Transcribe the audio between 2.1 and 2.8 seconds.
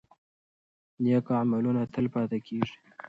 پاتې کیږي.